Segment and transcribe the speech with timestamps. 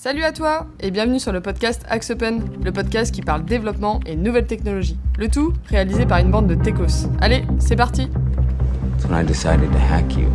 [0.00, 3.98] Salut à toi et bienvenue sur le podcast Axe Open, le podcast qui parle développement
[4.06, 4.96] et nouvelles technologies.
[5.18, 7.08] Le tout réalisé par une bande de techos.
[7.20, 10.28] Allez, c'est parti That's when I decided to hack you.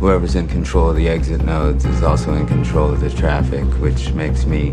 [0.00, 4.14] Whoever's in control of the exit nodes is also in control of the traffic, which
[4.14, 4.70] makes me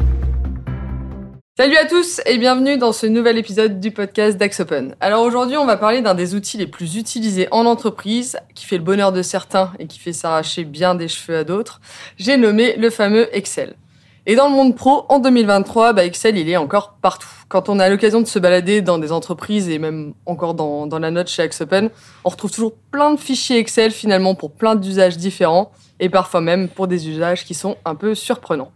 [1.57, 4.95] Salut à tous et bienvenue dans ce nouvel épisode du podcast d'Axe Open.
[4.99, 8.77] Alors aujourd'hui, on va parler d'un des outils les plus utilisés en entreprise, qui fait
[8.77, 11.81] le bonheur de certains et qui fait s'arracher bien des cheveux à d'autres.
[12.17, 13.73] J'ai nommé le fameux Excel.
[14.27, 17.27] Et dans le monde pro, en 2023, bah Excel, il est encore partout.
[17.47, 21.11] Quand on a l'occasion de se balader dans des entreprises et même encore dans, la
[21.11, 21.91] note chez Axopen,
[22.23, 26.69] on retrouve toujours plein de fichiers Excel finalement pour plein d'usages différents et parfois même
[26.69, 28.71] pour des usages qui sont un peu surprenants.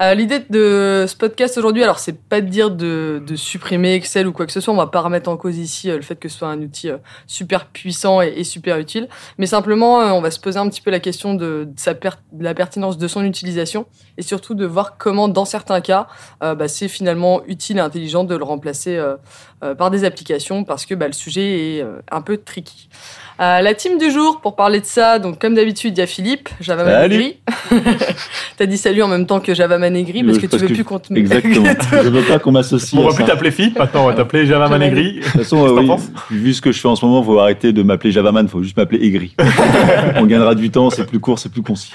[0.00, 4.26] Euh, L'idée de ce podcast aujourd'hui, alors c'est pas de dire de, de, supprimer Excel
[4.26, 6.16] ou quoi que ce soit, on va pas remettre en cause ici euh, le fait
[6.16, 10.30] que ce soit un outil euh, super puissant et, super utile, mais simplement on va
[10.30, 12.00] se poser un petit peu la question de, sa de
[12.40, 13.84] la pertinence de son utilisation
[14.16, 16.06] et surtout de voir comment dans certains cas
[16.40, 18.98] bah, c'est finalement utile et intelligent de le remplacer
[19.76, 22.88] par des applications parce que bah, le sujet est un peu tricky.
[23.40, 26.06] Euh, la team du jour, pour parler de ça, donc comme d'habitude, il y a
[26.06, 27.38] Philippe, Java Manegri.
[28.58, 30.84] T'as dit salut en même temps que Java Manegri parce que tu veux que plus
[30.84, 31.64] qu'on te Exactement.
[31.90, 33.00] je veux pas qu'on m'associe.
[33.00, 35.14] On va plus t'appeler Philippe, maintenant on va t'appeler Java Manegri.
[35.20, 37.72] De toute façon, euh, oui, vu ce que je fais en ce moment, faut arrêter
[37.72, 39.34] de m'appeler Javaman, faut juste m'appeler Aigri.
[40.16, 41.92] on gagnera du temps, c'est plus court, c'est plus concis.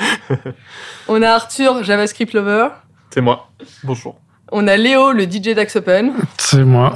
[1.07, 2.69] On a Arthur, JavaScript Lover.
[3.11, 3.51] C'est moi.
[3.83, 4.15] Bonjour.
[4.51, 6.13] On a Léo, le DJ d'Axopen.
[6.37, 6.93] C'est moi.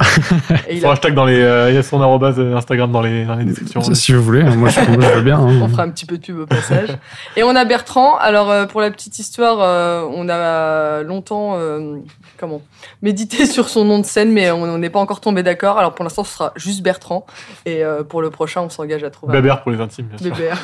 [0.68, 0.92] Et il a...
[0.92, 3.82] hashtag dans les, euh, il y a son arrobase Instagram dans les, dans les descriptions.
[3.92, 5.38] Si vous voulez, moi je, moi, je veux bien.
[5.38, 5.60] Hein.
[5.60, 6.90] On fera un petit peu de pub au passage.
[7.36, 8.16] Et on a Bertrand.
[8.18, 11.96] Alors euh, pour la petite histoire, euh, on a longtemps, euh,
[12.38, 12.62] comment,
[13.02, 15.76] médité sur son nom de scène, mais on n'est pas encore tombé d'accord.
[15.76, 17.26] Alors pour l'instant, ce sera juste Bertrand.
[17.66, 19.32] Et euh, pour le prochain, on s'engage à trouver.
[19.32, 20.06] Bébert pour les intimes.
[20.06, 20.36] Bien sûr.
[20.36, 20.58] Bébert.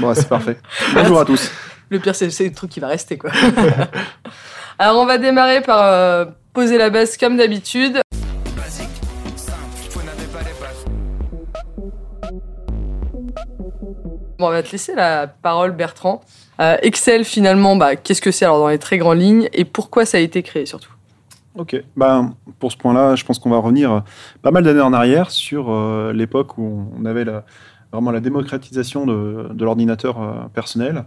[0.00, 0.58] bon, c'est parfait.
[0.92, 1.52] Bonjour à tous.
[1.90, 3.30] Le pire, c'est le truc qui va rester, quoi.
[4.78, 8.00] Alors, on va démarrer par euh, poser la base comme d'habitude.
[14.36, 16.22] Bon, on va te laisser la parole, Bertrand.
[16.60, 20.04] Euh, Excel, finalement, bah, qu'est-ce que c'est alors dans les très grandes lignes et pourquoi
[20.04, 20.92] ça a été créé surtout?
[21.56, 24.02] Ok, ben, pour ce point-là, je pense qu'on va revenir
[24.42, 27.24] pas mal d'années en arrière sur euh, l'époque où on avait
[27.92, 31.04] vraiment la démocratisation de, l'ordinateur euh, personnel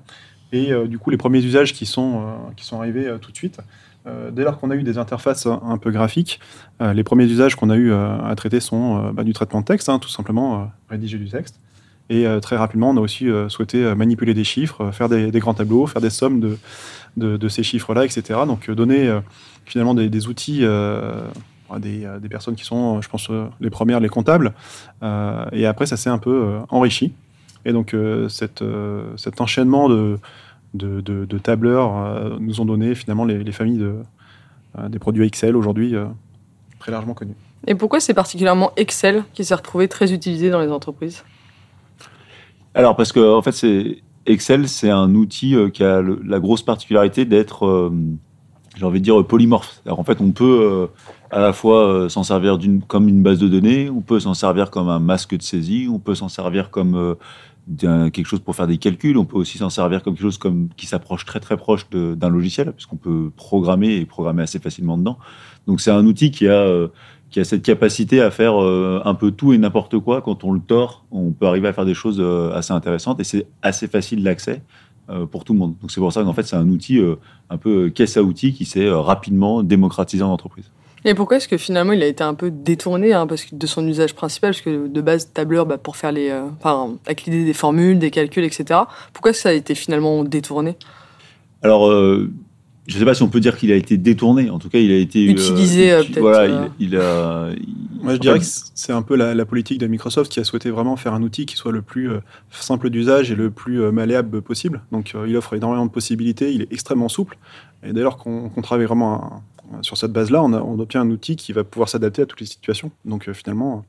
[0.51, 3.37] et euh, du coup les premiers usages qui sont, euh, qui sont arrivés tout de
[3.37, 3.59] suite.
[4.31, 6.39] dès lors qu'on a eu des interfaces un peu graphiques,
[6.79, 9.99] les premiers usages qu'on a eu à traiter sont bah, du traitement de texte, hein,
[9.99, 11.59] tout simplement rédiger du texte.
[12.09, 16.01] Et très rapidement, on a aussi souhaité manipuler des chiffres, faire des, grands tableaux, faire
[16.01, 16.57] des sommes de,
[17.17, 18.39] de, ces chiffres-là, etc.
[18.47, 19.13] Donc donner
[19.67, 21.21] finalement des, outils euh,
[21.69, 24.53] à des, personnes qui sont, je pense, euh, les premières, les comptables.
[25.03, 27.13] Euh, et après, ça s'est un peu euh, enrichi.
[27.67, 27.95] Et donc,
[28.29, 28.63] cette,
[29.17, 30.17] cet enchaînement de,
[30.73, 33.95] de, de, de tableurs nous ont donné finalement les, les familles de,
[34.87, 35.93] des produits Excel aujourd'hui
[36.79, 37.35] très largement connus.
[37.67, 41.23] Et pourquoi c'est particulièrement Excel qui s'est retrouvé très utilisé dans les entreprises?
[42.73, 46.63] Alors, parce que en fait, c'est Excel, c'est un outil qui a le, la grosse
[46.63, 47.91] particularité d'être
[48.77, 49.81] j'ai envie de dire polymorphe.
[49.85, 50.87] Alors en fait, on peut euh,
[51.31, 54.33] à la fois euh, s'en servir d'une comme une base de données, on peut s'en
[54.33, 57.15] servir comme un masque de saisie, on peut s'en servir comme euh,
[57.77, 60.69] quelque chose pour faire des calculs, on peut aussi s'en servir comme quelque chose comme
[60.77, 65.17] qui s'approche très très proche d'un logiciel, puisqu'on peut programmer et programmer assez facilement dedans.
[65.67, 66.87] Donc c'est un outil qui a euh,
[67.29, 70.21] qui a cette capacité à faire euh, un peu tout et n'importe quoi.
[70.21, 72.21] Quand on le tord, on peut arriver à faire des choses
[72.53, 74.61] assez intéressantes et c'est assez facile d'accès
[75.31, 75.75] pour tout le monde.
[75.81, 77.15] Donc c'est pour ça qu'en fait c'est un outil euh,
[77.49, 80.69] un peu caisse à outils qui s'est euh, rapidement démocratisé en entreprise.
[81.05, 83.67] Et pourquoi est-ce que finalement il a été un peu détourné hein, parce que de
[83.67, 86.29] son usage principal Parce que de base, tableur, bah, pour faire les.
[86.29, 88.81] Euh, enfin, avec l'idée des formules, des calculs, etc.
[89.13, 90.75] Pourquoi ça a été finalement détourné?
[91.63, 91.87] Alors.
[91.89, 92.29] Euh,
[92.87, 94.49] je ne sais pas si on peut dire qu'il a été détourné.
[94.49, 95.91] En tout cas, il a été utilisé.
[95.91, 96.19] Euh, peut-être.
[96.19, 97.49] Voilà, il, il, a.
[97.51, 100.45] Il, Moi, je dirais que c'est un peu la, la, politique de Microsoft qui a
[100.45, 102.19] souhaité vraiment faire un outil qui soit le plus euh,
[102.49, 104.81] simple d'usage et le plus euh, malléable possible.
[104.93, 106.53] Donc, euh, il offre énormément de possibilités.
[106.53, 107.37] Il est extrêmement souple.
[107.83, 109.41] Et dès lors qu'on qu travaille vraiment un,
[109.81, 112.45] sur cette base-là, on, on, obtient un outil qui va pouvoir s'adapter à toutes les
[112.45, 112.91] situations.
[113.05, 113.85] Donc, finalement.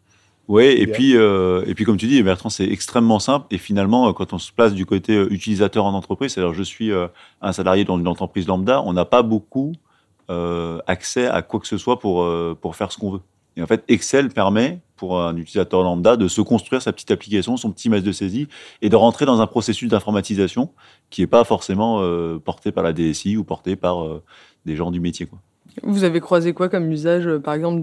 [0.49, 3.47] Oui, et puis, euh, et puis comme tu dis, Bertrand, c'est extrêmement simple.
[3.51, 6.91] Et finalement, quand on se place du côté utilisateur en entreprise, c'est-à-dire je suis
[7.43, 9.73] un salarié dans une entreprise lambda, on n'a pas beaucoup
[10.31, 13.23] euh, accès à quoi que ce soit pour, euh, pour faire ce qu'on veut.
[13.57, 17.57] Et en fait, Excel permet pour un utilisateur lambda de se construire sa petite application,
[17.57, 18.47] son petit masque de saisie,
[18.83, 20.71] et de rentrer dans un processus d'informatisation
[21.09, 24.23] qui n'est pas forcément euh, porté par la DSI ou porté par euh,
[24.67, 25.25] des gens du métier.
[25.25, 25.39] Quoi.
[25.83, 27.81] Vous avez croisé quoi comme usage, par exemple,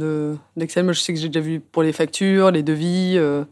[0.57, 0.83] d'Excel?
[0.83, 3.43] De, Moi, je sais que j'ai déjà vu pour les factures, les devis, euh,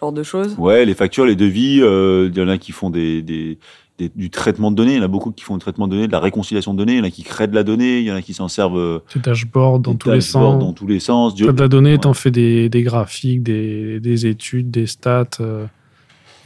[0.00, 0.54] genre de choses.
[0.58, 3.58] Ouais, les factures, les devis, il euh, y en a qui font des, des,
[3.98, 4.92] des- du traitement de données.
[4.94, 6.78] Il y en a beaucoup qui font du traitement de données, de la réconciliation de
[6.78, 6.94] données.
[6.94, 8.00] Il y en a qui créent de la donnée.
[8.00, 10.60] Il y en a qui s'en servent euh, Des dashboards dans tous les dashboards sens.
[10.60, 11.34] dans tous les sens.
[11.34, 12.14] Du- T'as de la donnée, t'en Ouais.
[12.14, 15.26] fais des, des graphiques, des, des études, des stats.
[15.40, 15.66] euh,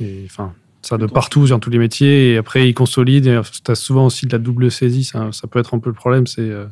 [0.01, 0.53] et enfin,
[0.83, 2.33] ça de partout, dans tous les métiers.
[2.33, 3.43] Et après, ils consolident.
[3.65, 5.05] Tu as souvent aussi de la double saisie.
[5.05, 6.27] Ça, ça peut être un peu le problème.
[6.27, 6.67] C'est euh,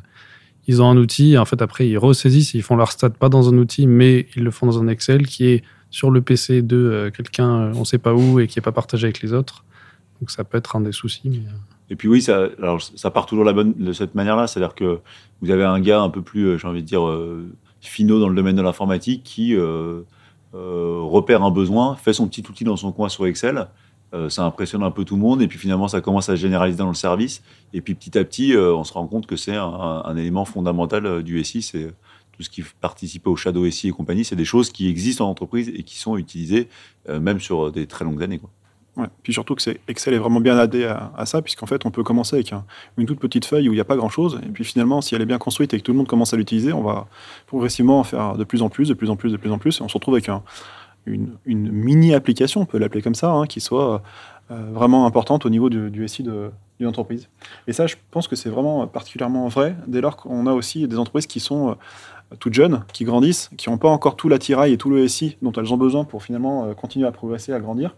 [0.69, 1.35] ils ont un outil.
[1.35, 2.53] En fait, après, ils ressaisissent.
[2.53, 5.25] Ils font leur stat pas dans un outil, mais ils le font dans un Excel
[5.25, 8.59] qui est sur le PC de euh, quelqu'un, euh, on sait pas où, et qui
[8.59, 9.65] est pas partagé avec les autres.
[10.21, 11.41] Donc, ça peut être un des soucis.
[11.47, 11.49] Euh,
[11.89, 12.51] Et puis oui, ça,
[13.11, 14.45] part toujours la bonne, de cette manière-là.
[14.45, 14.99] C'est-à-dire que
[15.41, 17.01] vous avez un gars un peu plus, j'ai envie de dire,
[17.81, 19.57] finot dans le domaine de l'informatique qui
[20.53, 23.69] repère un besoin, fait son petit outil dans son coin sur Excel.
[24.13, 25.41] Euh, ça impressionne un peu tout le monde.
[25.41, 27.41] Et puis finalement, ça commence à se généraliser dans le service.
[27.73, 31.05] Et puis petit à petit, euh, on se rend compte que c'est un, élément fondamental
[31.05, 31.61] euh, du SI.
[31.61, 31.93] C'est
[32.31, 34.23] tout ce qui participe au Shadow SI et compagnie.
[34.25, 36.69] C'est des choses qui existent en entreprise et qui sont utilisées
[37.07, 38.39] même sur des très longues années.
[38.39, 38.49] Quoi.
[39.23, 41.91] Puis surtout que c'est- Excel est vraiment bien adapté à, à ça, puisqu'en fait, on
[41.91, 42.65] peut commencer avec un-
[42.97, 44.39] une toute petite feuille où il n'y a pas grand-chose.
[44.45, 46.37] Et puis finalement, si elle est bien construite et que tout le monde commence à
[46.37, 47.07] l'utiliser, on va
[47.47, 49.79] progressivement en faire de plus en plus, de plus en plus, de plus en plus.
[49.79, 50.43] Et on se retrouve avec un-
[51.13, 54.01] une, mini-application, on peut l'appeler comme ça, hein, qui soit
[54.51, 57.29] euh, vraiment importante au niveau du, SI d'une entreprise.
[57.67, 60.97] Et ça, je pense que c'est vraiment particulièrement vrai dès lors qu'on a aussi des
[60.97, 61.75] entreprises qui sont euh,
[62.39, 65.51] toutes jeunes, qui grandissent, qui n'ont pas encore tout l'attirail et tout le SI dont
[65.51, 67.95] elles ont besoin pour finalement euh, continuer à progresser, à grandir.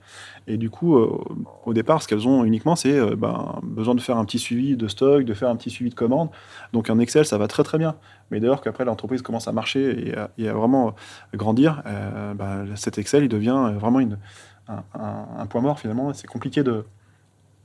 [0.48, 4.26] Et du coup, au départ, ce qu'elles ont uniquement, c'est ben, besoin de faire un
[4.26, 6.30] petit suivi de stock, de faire un petit suivi de commande.
[6.74, 7.96] Donc un Excel, ça va très très bien.
[8.32, 12.98] Mais dès qu'après l'entreprise commence à marcher et à, vraiment euh, grandir, euh, ben, cet
[12.98, 14.18] Excel, il devient euh, vraiment une,
[14.68, 16.14] un, point mort finalement.
[16.14, 16.86] C'est compliqué de,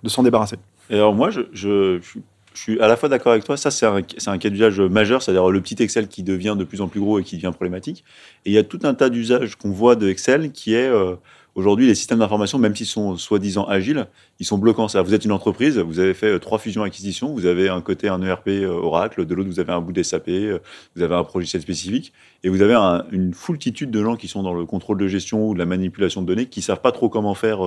[0.02, 0.58] de s'en débarrasser.
[0.90, 2.18] Et alors moi, je, je, je
[2.56, 5.22] je suis à la fois d'accord avec toi, ça c'est un, un cas d'usage majeur,
[5.22, 8.02] c'est-à-dire le petit Excel qui devient de plus en plus gros et qui devient problématique.
[8.44, 11.16] Et il y a tout un tas d'usages qu'on voit de Excel qui est euh,
[11.54, 14.06] aujourd'hui les systèmes d'information, même s'ils sont soi-disant agiles,
[14.40, 14.88] ils sont bloquants.
[14.88, 18.08] Ça, vous êtes une entreprise, vous avez fait euh, trois fusions-acquisitions, vous avez un côté
[18.08, 20.28] un ERP euh, Oracle, de l'autre vous avez un bout d'SAP,
[20.96, 22.12] vous avez un logiciel spécifique,
[22.42, 25.46] et vous avez un- une foultitude de gens qui sont dans le contrôle de gestion
[25.48, 27.58] ou de la manipulation de données, qui savent pas trop comment faire,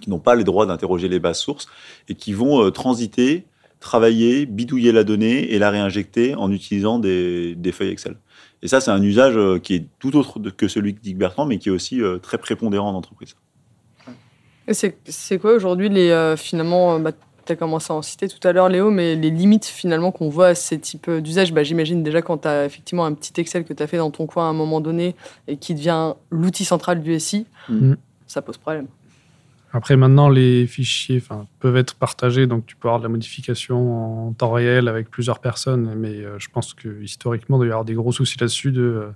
[0.00, 1.66] qui n'ont pas les droits d'interroger les bases sources
[2.08, 3.44] et qui vont transiter,
[3.84, 8.16] travailler, bidouiller la donnée et la réinjecter en utilisant des, des feuilles Excel.
[8.62, 11.44] Et ça, c'est un usage euh, qui est tout autre que celui que dit Bertrand,
[11.44, 13.36] mais qui est aussi euh, très prépondérant en entreprise.
[14.66, 17.12] Et c'est quoi aujourd'hui les euh, finalement bah,
[17.44, 20.30] tu as commencé à en citer tout à l'heure Léo mais les limites finalement qu'on
[20.30, 21.52] voit à ces types d'usages?
[21.52, 24.10] Bah, j'imagine déjà quand tu as effectivement un petit Excel que tu as fait dans
[24.10, 25.14] ton coin à un moment donné
[25.46, 27.98] et qui devient l'outil central du SI Mhm.
[28.26, 28.86] ça pose problème.
[29.76, 31.20] Après, maintenant, les fichiers
[31.58, 35.40] peuvent être partagés, donc tu peux avoir de la modification en temps réel avec plusieurs
[35.40, 38.70] personnes, mais euh, je pense que historiquement, il doit y avoir des gros soucis là-dessus.
[38.70, 39.08] De,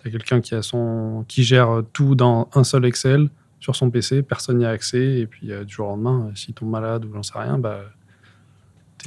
[0.00, 3.28] tu as quelqu'un qui, a son, qui gère tout dans un seul Excel
[3.58, 6.34] sur son PC, personne n'y a accès, et puis euh, du jour au lendemain, euh,
[6.36, 7.80] s'il tombe malade ou j'en sais rien, bah,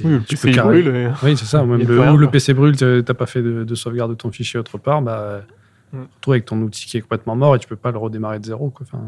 [0.04, 0.88] Oui, le tu PC, peux brûle.
[0.88, 1.64] et- Oui, c'est ça.
[1.64, 2.32] Même le, rien, ou le quoi.
[2.32, 5.40] PC brûle, t'as t'as pas fait de, de sauvegarde de ton fichier autre part, bah,
[5.94, 5.96] Mm.
[5.96, 8.38] tu retrouves avec ton outil qui est complètement mort et tu peux pas le redémarrer
[8.38, 8.70] de zéro.
[8.70, 8.86] Quoi.
[8.88, 9.02] Enfin,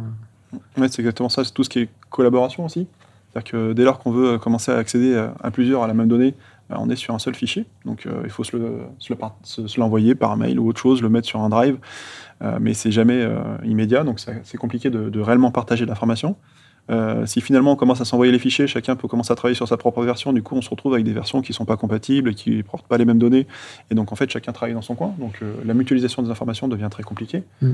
[0.77, 1.45] C'est exactement ça.
[1.45, 2.87] C'est tout ce qui est collaboration aussi.
[3.33, 6.09] C'est-à-dire que dès lors qu'on veut commencer à accéder à, à plusieurs à la même
[6.09, 6.35] donnée,
[6.71, 7.67] bah, on est sur un seul fichier.
[7.85, 11.49] Donc euh, il faut se l'envoyer par mail ou autre chose, le mettre sur un
[11.49, 11.79] drive.
[12.43, 16.37] Euh, mais c'est jamais euh, immédiat, donc c'est compliqué de, réellement partager l'information.
[16.91, 19.67] Euh, si finalement on commence à s'envoyer les fichiers, chacun peut commencer à travailler sur
[19.67, 20.33] sa propre version.
[20.33, 22.63] Du coup, on se retrouve avec des versions qui sont pas compatibles, et qui ne
[22.63, 23.47] portent pas les mêmes données.
[23.91, 25.15] Et donc en fait, chacun travaille dans son coin.
[25.19, 27.43] Donc euh, la mutualisation des informations devient très compliquée.
[27.63, 27.73] Mm.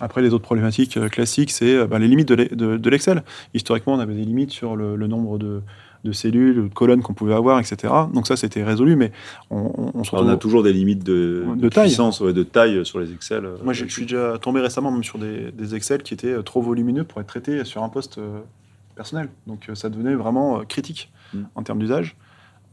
[0.00, 2.90] Après, les autres problématiques euh, classiques, c'est euh, bah, les limites de l'e- de de
[2.90, 3.22] l'Excel.
[3.54, 5.62] Historiquement, on avait des limites sur le, le nombre de,
[6.04, 7.92] de cellules, de colonnes qu'on pouvait avoir, etc.
[8.12, 9.10] Donc ça, c'était résolu, mais
[9.50, 11.86] on, on- se On a toujours des limites de, De de taille.
[11.86, 13.44] puissance, ouais, de taille sur les Excel.
[13.46, 16.42] euh, Moi, je suis déjà tombé récemment même sur des, des Excel qui étaient euh,
[16.42, 18.40] trop volumineux pour être traités sur un poste euh,
[18.94, 19.28] personnel.
[19.46, 21.40] Donc, euh, ça devenait vraiment euh, critique Mm.
[21.56, 22.16] en termes d'usage.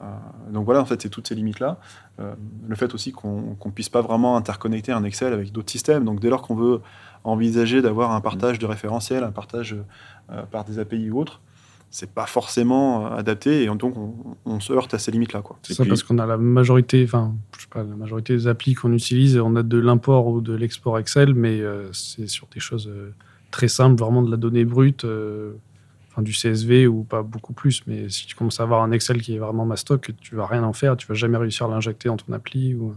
[0.02, 0.06] Euh,
[0.52, 1.80] donc voilà, en fait, c'est toutes ces limites-là.
[2.20, 2.34] Euh,
[2.68, 6.04] le fait aussi qu'on qu'on puisse pas vraiment interconnecter un Excel avec d'autres systèmes.
[6.06, 6.82] Donc, dès lors qu'on veut
[7.24, 9.76] envisager d'avoir un partage de référentiels, un partage
[10.32, 11.42] euh, par des API ou autres,
[11.90, 14.16] c'est pas forcément euh, adapté et donc on,
[14.46, 15.42] on se heurte à ces limites-là.
[15.42, 15.58] Quoi.
[15.62, 18.48] C'est ça puis- parce qu'on a la majorité, enfin, je sais pas, la majorité des
[18.48, 22.48] applis qu'on utilise, on a de l'import ou de l'export Excel, mais euh, c'est sur
[22.52, 23.14] des choses euh,
[23.52, 25.54] très simples, vraiment de la donnée brute, euh,
[26.10, 27.84] enfin du CSV ou pas beaucoup plus.
[27.86, 30.64] Mais si tu commences à avoir un Excel qui est vraiment mastoc, tu vas rien
[30.64, 32.74] en faire, tu vas jamais réussir à l'injecter dans ton appli.
[32.74, 32.96] Ou...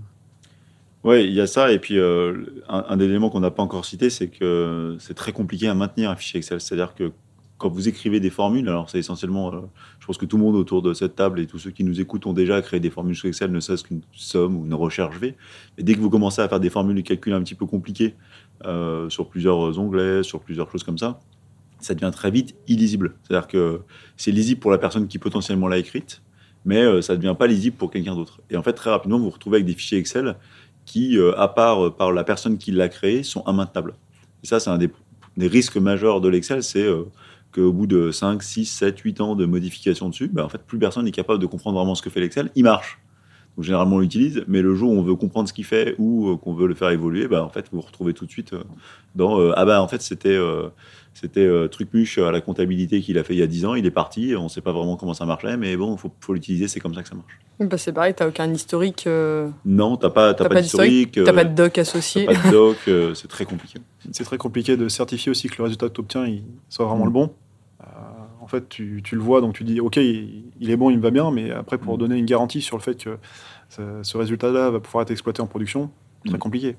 [1.06, 1.70] Oui, il y a ça.
[1.70, 2.34] Et puis, euh,
[2.68, 5.74] un, un des éléments qu'on n'a pas encore cité, c'est que c'est très compliqué à
[5.74, 6.60] maintenir un fichier Excel.
[6.60, 7.12] C'est-à-dire que
[7.58, 9.60] quand vous écrivez des formules, alors c'est essentiellement, euh,
[10.00, 12.00] je pense que tout le monde autour de cette table et tous ceux qui nous
[12.00, 15.16] écoutent ont déjà créé des formules sous Excel, ne serait-ce qu'une somme ou une recherche
[15.18, 15.36] V.
[15.78, 18.16] Mais dès que vous commencez à faire des formules de calcul un petit peu compliquées
[18.64, 21.20] euh, sur plusieurs onglets, sur plusieurs choses comme ça,
[21.78, 23.14] ça devient très vite illisible.
[23.22, 23.82] C'est-à-dire que
[24.16, 26.20] c'est lisible pour la personne qui potentiellement l'a écrite,
[26.64, 28.40] mais ça ne devient pas lisible pour quelqu'un d'autre.
[28.50, 30.34] Et en fait, très rapidement, vous vous retrouvez avec des fichiers Excel
[30.86, 33.94] qui, euh, à part euh, par la personne qui l'a créé, sont immaintenables.
[34.42, 34.90] Et ça, c'est un des,
[35.36, 37.04] risques majeurs de l'Excel, c'est euh,
[37.52, 40.78] qu'au bout de 5, 6, 7, 8 ans de modification dessus, ben, en fait, plus
[40.78, 42.50] personne n'est capable de comprendre vraiment ce que fait l'Excel.
[42.54, 42.98] Il marche.
[43.56, 46.28] Donc, généralement, on l'utilise, mais le jour où on veut comprendre ce qu'il fait ou
[46.30, 48.52] euh, qu'on veut le faire évoluer, ben, en fait, vous vous retrouvez tout de suite
[48.52, 48.62] euh,
[49.14, 50.68] dans euh, Ah ben, en fait, c'était euh,
[51.14, 53.86] c'était euh, Trucmuche à la comptabilité qu'il a fait il y a 10 ans, il
[53.86, 56.34] est parti, on ne sait pas vraiment comment ça marchait, mais bon, il faut, faut
[56.34, 57.38] l'utiliser, c'est comme ça que ça marche.
[57.58, 61.12] Bah, c'est pareil, t'as aucun historique, euh, Non, t'as pas, t'as T'as pas pas d'historique,
[61.12, 62.26] t'as euh, pas de doc t'as associé.
[62.26, 63.78] pas de doc, euh, c'est très compliqué.
[64.12, 67.04] C'est très compliqué de certifier aussi que le résultat que tu obtiens il soit vraiment
[67.04, 67.08] Mm.
[67.08, 67.30] le bon.
[68.46, 70.98] En fait, tu, tu le vois, donc tu dis, OK, il, il est bon, il
[70.98, 71.98] me va bien, mais après, pour Mm.
[71.98, 73.18] donner une garantie sur le fait que
[73.68, 75.90] ce, ce résultat-là va pouvoir être exploité en production,
[76.24, 76.38] très Mm.
[76.38, 76.76] compliqué.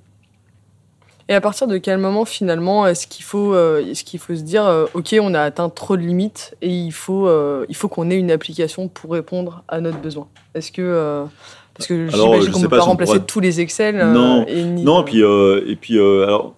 [1.27, 4.43] Et à partir de quel moment finalement est-ce qu'il faut, euh, est-ce qu'il faut se
[4.43, 7.89] dire, euh, ok, on a atteint trop de limites et il faut, euh, il faut
[7.89, 10.27] qu'on ait une application pour répondre à notre besoin?
[10.55, 11.25] Est-ce que euh,
[11.73, 13.97] parce que j'imagine qu'on sais peut pas pas si on remplacer tous les Excel.
[13.99, 16.55] euh, Non, et ni- Non, et puis, euh, et puis euh, alors,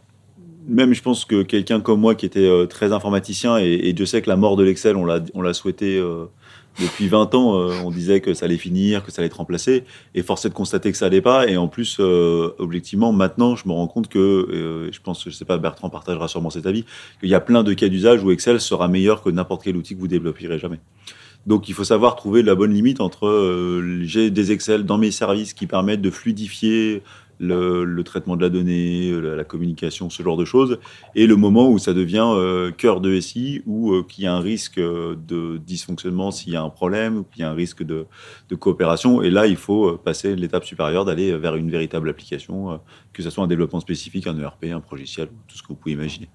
[0.70, 4.06] même je pense que quelqu'un comme moi qui était euh, très informaticien, et, et Dieu
[4.06, 6.26] sait que la mort de l'Excel, on l'a, souhaité euh,
[6.80, 9.84] depuis 20 ans, euh, on disait que ça allait finir, que ça allait être remplacé,
[10.16, 13.56] et force est de constater que ça allait pas, et en plus, euh, objectivement, maintenant,
[13.56, 16.66] je me rends compte que, euh, je pense, je sais pas, Bertrand partagera sûrement cet
[16.66, 16.86] avis,
[17.20, 19.96] qu'il y a plein de cas d'usage où Excel sera meilleur que n'importe quel outil
[19.96, 20.80] que vous développerez jamais.
[21.48, 25.12] Donc, il faut savoir trouver la bonne limite entre euh, j'ai des Excel dans mes
[25.12, 27.02] services qui permettent de fluidifier
[27.40, 30.80] le, le traitement de la donnée, la, la communication, ce genre de choses,
[31.16, 34.34] et le moment où ça devient euh, cœur de SI, où euh, qu'il y a
[34.34, 37.54] un risque euh, de dysfonctionnement s'il y a un problème, ou qu'il y a un
[37.54, 38.06] risque de,
[38.50, 42.72] de coopération, et là, il faut euh, passer l'étape supérieure d'aller vers une véritable application,
[42.72, 42.78] euh,
[43.14, 45.94] que ce soit un développement spécifique, un ERP, un logiciel, tout ce que vous pouvez
[45.94, 46.30] imaginer.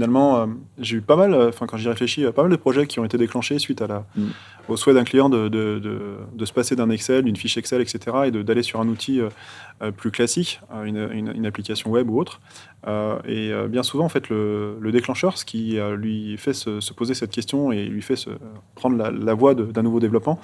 [0.00, 0.46] Finalement, euh,
[0.78, 3.00] j'ai eu pas mal, euh, enfin quand j'y réfléchis, euh, pas mal de projets qui
[3.00, 4.24] ont été déclenchés suite à la, Mm.
[4.68, 7.80] au souhait d'un client de, de, de, de se passer d'un Excel, d'une fiche Excel,
[7.80, 12.20] etc., et d'aller sur un outil euh, plus classique, une, une- une application web ou
[12.20, 12.42] autre.
[12.86, 16.92] Euh, et bien souvent, en fait, le, le déclencheur, ce qui lui fait se, se
[16.92, 18.28] poser cette question et lui fait se,
[18.74, 20.38] prendre la, la voie d'un nouveau développement,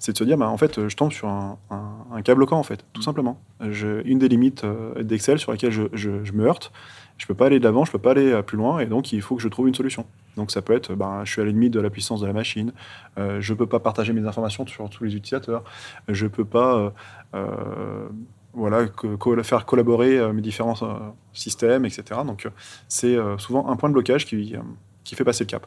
[0.00, 1.82] c'est de se dire, bah, en fait, je tombe sur un, un,
[2.12, 3.40] un cas bloquant, en fait, tout simplement.
[3.70, 4.64] Je- une des limites
[5.00, 6.72] d'Excel sur laquelle je, je- je me heurte,
[7.18, 9.22] je peux pas aller de l'avant, je peux pas aller plus loin, et donc il
[9.22, 10.04] faut que je trouve une solution.
[10.36, 12.72] Donc ça peut être, ben, je suis à limite de la puissance de la machine,
[13.18, 15.64] euh, je peux pas partager mes informations sur tous les utilisateurs,
[16.08, 16.90] je peux pas, euh,
[17.34, 18.08] euh,
[18.52, 18.86] voilà,
[19.42, 22.20] faire collaborer euh, mes différents systèmes, etc.
[22.26, 22.48] Donc
[22.88, 24.54] c'est souvent un point de blocage qui,
[25.04, 25.66] qui fait passer le cap.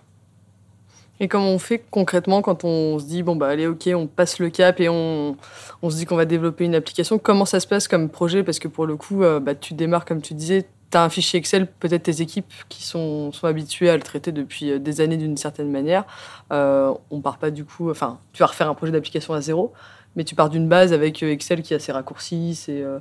[1.21, 4.39] Et comment on fait concrètement quand on se dit, bon, bah allez, ok, on passe
[4.39, 5.35] le cap et on,
[5.81, 7.19] on se dit qu'on va développer une application?
[7.19, 8.41] Comment ça se passe comme projet?
[8.41, 11.37] Parce que pour le coup, bah, tu démarres, comme tu disais, tu as un fichier
[11.39, 15.17] Excel, peut-être tes équipes qui sont, sont habituées à le traiter depuis euh, des années
[15.17, 16.05] d'une certaine manière.
[16.51, 19.73] Euh, on part pas du coup, enfin, tu vas refaire un projet d'application à zéro,
[20.15, 22.99] mais tu pars d'une base avec euh, Excel qui a ses raccourcis, ses, euh,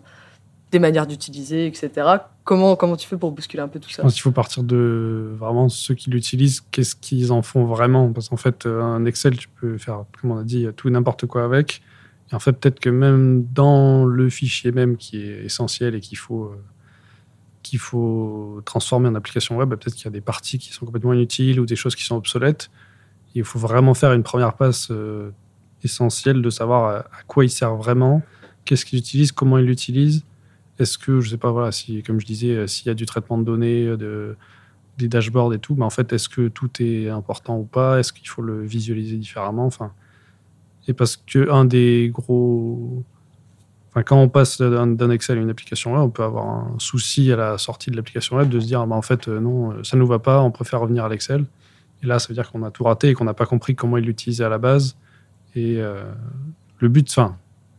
[0.70, 1.90] des manières d'utiliser, etc.
[2.44, 4.02] Comment, comment tu fais pour bousculer un peu tout Je ça?
[4.02, 8.12] Pense qu'il faut partir de vraiment ceux qui l'utilisent, qu'est-ce qu'ils en font vraiment?
[8.12, 11.44] Parce qu'en fait, un Excel, tu peux faire, comme on a dit, tout n'importe quoi
[11.44, 11.80] avec.
[12.30, 16.18] Et en fait, peut-être que même dans le fichier même qui est essentiel et qu'il
[16.18, 16.52] faut,
[17.68, 20.86] qu'il faut transformer en application web, bah, peut-être qu'il y a des parties qui sont
[20.86, 22.70] complètement inutiles ou des choses qui sont obsolètes.
[23.34, 25.30] Il faut vraiment faire une première passe euh,
[25.84, 28.22] essentielle de savoir à, à quoi il sert vraiment,
[28.64, 30.24] qu'est-ce qu'il utilise, comment il l'utilise.
[30.78, 33.06] Est-ce que, je sais pas, voilà, si, comme je disais, euh, s'il y a du
[33.06, 34.36] traitement de données, euh, de,
[34.96, 37.98] des dashboards et tout, mais en fait, est-ce que tout est important ou pas?
[37.98, 39.66] Est-ce qu'il faut le visualiser différemment?
[39.66, 39.92] Enfin,
[40.86, 43.04] et parce que un des gros,
[43.98, 47.32] enfin, quand on passe d'un Excel à une application web, on peut avoir un souci
[47.32, 49.72] à la sortie de l'application web de se dire, ah bah, en fait, euh, non,
[49.72, 51.44] euh, ça nous va pas, on préfère revenir à l'Excel.
[52.02, 53.96] Et là, ça veut dire qu'on a tout raté et qu'on n'a pas compris comment
[53.96, 54.96] il l'utilisait à la base.
[55.56, 56.04] Et euh,
[56.78, 57.36] le but, enfin,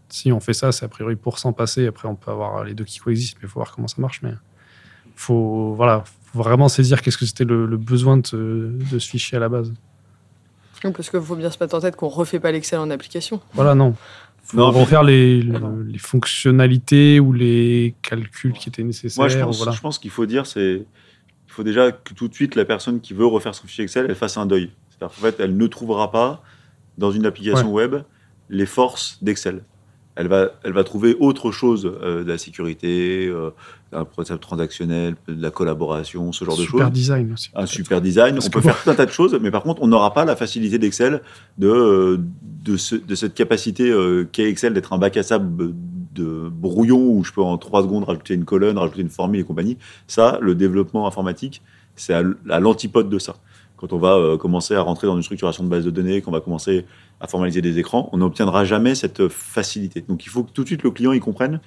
[0.10, 1.88] si on fait ça, c'est a priori pour s'en passer.
[1.88, 4.22] Après, on peut avoir les deux qui coexistent, mais il faut voir comment ça marche.
[4.22, 4.34] Mais
[5.16, 8.36] faut, voilà, faut vraiment saisir qu'est-ce que c'était le, le besoin de, ce-
[8.92, 9.72] de ce fichier à la base.
[10.82, 13.42] Parce qu'il faut bien se mettre en tête qu'on refait pas l'Excel en application.
[13.54, 13.96] Voilà, non.
[14.44, 15.78] Faut Non, refaire les, le- non.
[15.88, 19.22] les fonctionnalités ou les calculs qui étaient nécessaires.
[19.22, 19.72] Moi, je pense, voilà.
[19.74, 20.76] je pense qu'il faut dire, c'est,
[21.48, 24.06] il faut déjà que tout de suite la personne qui veut refaire son fichier Excel,
[24.10, 24.72] elle fasse un deuil.
[24.90, 26.44] C'est-à-dire qu'en fait, elle ne trouvera pas
[26.98, 27.96] dans une application web
[28.50, 29.64] les forces d'Excel.
[30.22, 33.52] Elle va, elle va trouver autre chose, euh, de la sécurité, euh,
[33.94, 36.92] un process transactionnel, de la collaboration, ce genre de Super choses.
[36.92, 37.50] design aussi.
[37.56, 38.34] un super design.
[38.36, 38.68] Parce on peut bon.
[38.68, 41.22] faire tout un tas de choses, mais par contre, on n'aura pas la facilité d'Excel
[41.58, 42.18] de, euh,
[42.66, 43.96] de, ce- de cette capacité
[44.34, 45.74] qu'est Excel d'être un bac à sable
[46.16, 49.44] de brouillon où je peux en trois secondes rajouter une colonne, rajouter une formule et
[49.46, 49.78] compagnie.
[50.08, 51.62] Ça, le développement informatique,
[51.96, 53.36] c'est à, l'antipode de ça.
[53.78, 56.42] Quand on va commencer à rentrer dans une structuration de base de données, qu'on va
[56.42, 56.84] commencer
[57.20, 60.04] à formaliser des écrans, on n'obtiendra jamais cette facilité.
[60.08, 61.60] Donc il faut que tout de suite le client y comprenne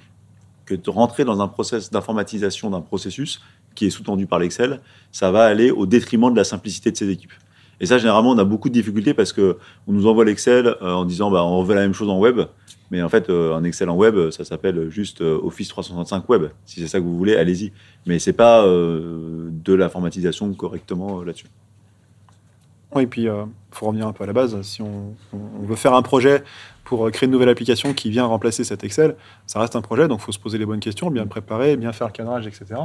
[0.65, 3.41] que de rentrer dans un process d'informatisation d'un processus
[3.75, 4.81] qui est sous-tendu par l'Excel,
[5.11, 7.33] ça va aller au détriment de la simplicité de ses équipes.
[7.79, 9.57] Et ça, généralement, on a beaucoup de difficultés parce que
[9.87, 12.41] on nous envoie l'Excel euh, en disant bah, on veut la même chose en web.
[12.91, 16.43] Mais en fait, euh, un Excel en web, ça s'appelle juste euh, Office 365 Web.
[16.65, 17.71] Si c'est ça que vous voulez, allez-y.
[18.05, 21.47] Mais c'est pas de l'informatisation correctement là-dessus.
[22.99, 23.31] Et puis il
[23.71, 24.61] faut revenir un peu à la base.
[24.61, 25.15] Si on,
[25.61, 26.43] veut faire un projet
[26.83, 29.15] pour euh, créer une nouvelle application qui vient remplacer cet Excel,
[29.47, 31.93] ça reste un projet, donc il faut se poser les bonnes questions, bien préparer, bien
[31.93, 32.81] faire le cadrage, etc.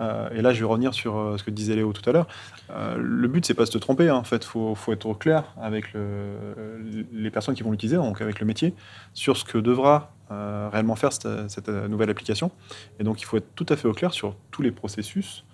[0.00, 2.26] Euh, et là, je vais revenir sur euh, ce que disait Léo tout à l'heure.
[2.70, 4.08] Euh, le but, c'est pas de se tromper.
[4.08, 4.16] hein.
[4.16, 8.20] En fait, faut, faut être au clair avec le- les personnes qui vont l'utiliser, donc
[8.20, 8.74] avec le métier,
[9.12, 12.50] sur ce que devra euh, réellement faire cette, euh, nouvelle application.
[12.98, 15.44] Et donc, il faut être tout à fait au clair sur tous les processus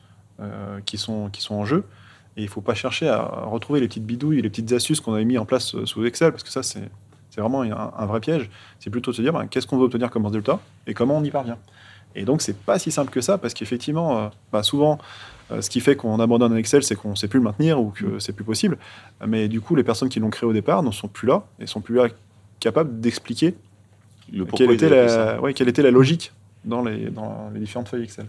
[0.40, 1.84] euh, qui sont en jeu.
[2.36, 5.14] Et il ne faut pas chercher à retrouver les petites bidouilles, les petites astuces qu'on
[5.14, 6.90] avait mis en place euh, sous Excel, parce que ça, c'est
[7.36, 8.50] vraiment un, un vrai piège.
[8.78, 11.24] C'est plutôt de se dire ben, qu'est-ce qu'on veut obtenir comme résultat et comment on
[11.24, 11.58] y parvient.
[12.14, 14.98] Et donc, c'est pas si simple que ça, parce qu'effectivement, euh, bah, souvent,
[15.50, 17.80] euh, ce qui fait qu'on abandonne un Excel, c'est qu'on ne sait plus le maintenir
[17.80, 18.78] ou que c'est plus possible.
[19.26, 21.66] Mais du coup, les personnes qui l'ont créé au départ ne sont plus là et
[21.66, 22.08] sont plus là
[22.58, 23.54] capables d'expliquer
[24.54, 26.32] quelle était, la, ouais, quelle était la logique
[26.64, 28.26] dans les, dans les différentes feuilles Excel.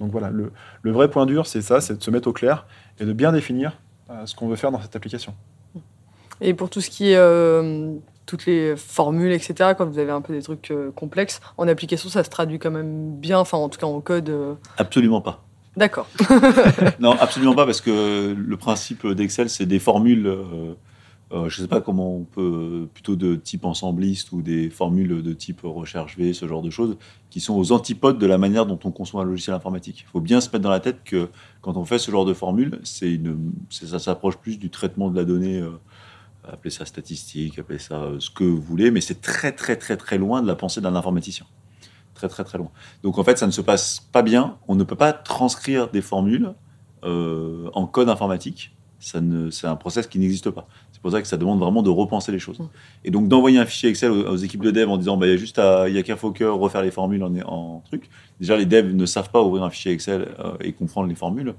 [0.00, 0.50] Donc voilà, le,
[0.82, 2.66] le vrai point dur, c'est ça, c'est de se mettre au clair
[2.98, 3.78] et de bien définir
[4.10, 5.34] euh, ce qu'on veut faire dans cette application.
[6.40, 7.92] Et pour tout ce qui est euh,
[8.24, 12.08] toutes les formules, etc., quand vous avez un peu des trucs euh, complexes, en application,
[12.08, 14.30] ça se traduit quand même bien, enfin en tout cas en code.
[14.30, 15.44] euh, Absolument pas.
[15.76, 16.08] D'accord.
[16.98, 20.34] Non, absolument pas, parce que le principe d'Excel, c'est des formules,
[21.32, 25.22] euh, je ne sais pas comment on peut, plutôt de type ensembliste ou des formules
[25.22, 26.96] de type recherche V, ce genre de choses,
[27.30, 30.00] qui sont aux antipodes de la manière dont on conçoit un logiciel informatique.
[30.00, 31.28] Il faut bien se mettre dans la tête que
[31.60, 35.60] quand on fait ce genre de formule, ça s'approche plus du traitement de la donnée,
[35.60, 35.70] euh,
[36.48, 39.96] appelez ça statistique, appelez ça euh, ce que vous voulez, mais c'est très très très
[39.96, 41.46] très loin de la pensée d'un informaticien.
[42.14, 42.72] Très très très loin.
[43.04, 44.58] Donc en fait, ça ne se passe pas bien.
[44.66, 46.54] On ne peut pas transcrire des formules
[47.02, 48.72] en code informatique.
[49.02, 50.68] Ça ne, c'est un process qui n'existe pas.
[50.92, 52.58] C'est pour ça que ça demande vraiment de repenser les choses.
[53.02, 55.30] Et donc d'envoyer un fichier Excel aux, aux équipes de dev en disant bah, il
[55.30, 58.10] y a juste à, il y a qu'à Fokker refaire les formules en, en truc.
[58.38, 61.54] Déjà les devs ne savent pas ouvrir un fichier Excel euh, et comprendre les formules.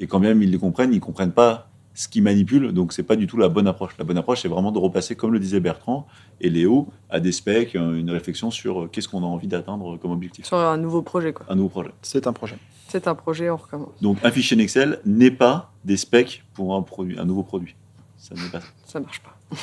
[0.00, 2.72] Et quand même ils les comprennent, ils comprennent pas ce qu'ils manipulent.
[2.72, 3.94] Donc c'est pas du tout la bonne approche.
[3.98, 6.06] La bonne approche c'est vraiment de repasser comme le disait Bertrand
[6.40, 9.98] et Léo à des specs, euh, une réflexion sur euh, qu'est-ce qu'on a envie d'atteindre
[9.98, 10.46] comme objectif.
[10.46, 11.44] Sur un nouveau projet, quoi.
[11.50, 11.90] Un nouveau projet.
[12.00, 12.56] C'est un projet.
[12.88, 14.00] C'est un projet, on recommence.
[14.00, 17.74] Donc un fichier Excel n'est pas des specs pour un produit, un nouveau produit.
[18.16, 19.00] Ça n'est pas ça.
[19.00, 19.36] Marche pas.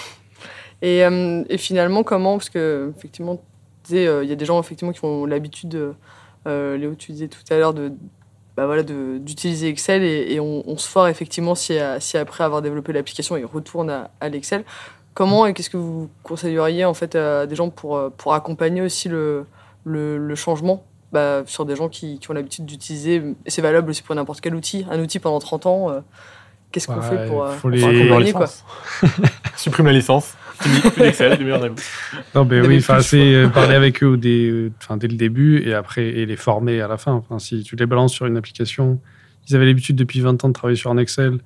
[0.82, 3.42] Et, euh, et finalement, comment Parce que, effectivement,
[3.94, 5.94] euh, il y a des gens effectivement, qui ont l'habitude, de-
[6.46, 7.94] euh, Léo, tu disais tout à l'heure, de
[8.58, 12.62] bah voilà, d'utiliser Excel et, et on, on se foire effectivement si, si après avoir
[12.62, 14.66] développé l'application, ils retournent à, à l'Excel.
[15.14, 19.08] Comment et qu'est-ce que vous conseilleriez en fait à des gens pour, pour accompagner aussi
[19.08, 19.46] le,
[19.86, 20.84] le, le changement?
[21.14, 24.42] Bah, sur des gens qui, qui ont l'habitude d'utiliser, et c'est valable aussi pour n'importe
[24.42, 26.00] quel outil, un outil pendant 30 ans, euh,
[26.72, 28.48] qu'est-ce qu'on Ouais, fait pour, euh, faut pour les- accompagner quoi
[29.56, 30.34] Supprime la licence.
[30.60, 31.76] Plus d'Excel, démerdez-vous.
[32.36, 36.06] Non, mais oui, c'est euh, parler avec eux euh, enfin, dès le début et après
[36.06, 37.14] et les former à la fin.
[37.14, 39.00] Enfin, si tu les balances sur une application,
[39.48, 41.40] ils avaient l'habitude depuis 20 ans de travailler sur un Excel.